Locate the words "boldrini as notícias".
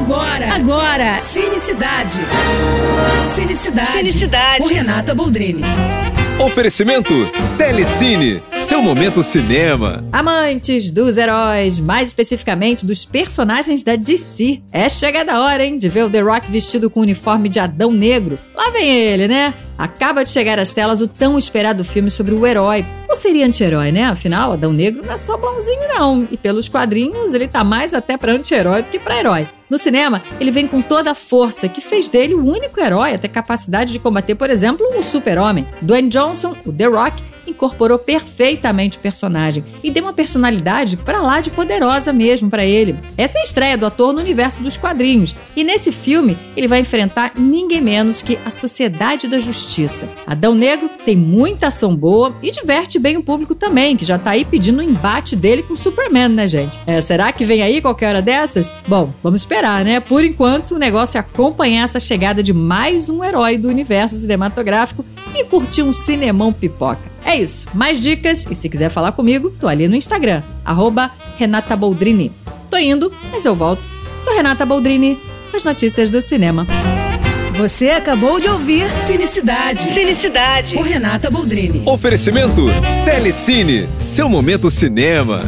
74.66-76.10